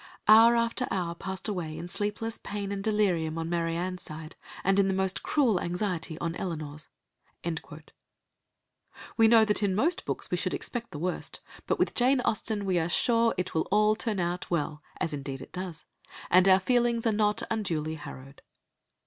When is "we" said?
9.15-9.27, 10.31-10.37, 12.65-12.79